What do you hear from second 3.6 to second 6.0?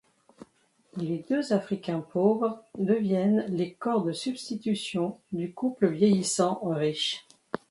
corps de substitution du couple